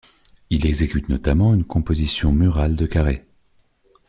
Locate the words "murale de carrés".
2.31-3.23